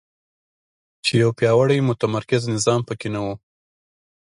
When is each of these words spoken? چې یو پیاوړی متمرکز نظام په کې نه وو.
چې 1.03 1.13
یو 1.21 1.29
پیاوړی 1.39 1.85
متمرکز 1.89 2.41
نظام 2.55 2.81
په 2.87 2.93
کې 2.99 3.07
نه 3.15 3.19
وو. 3.25 3.35